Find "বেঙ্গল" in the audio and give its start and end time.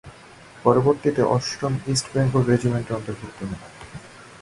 2.13-2.43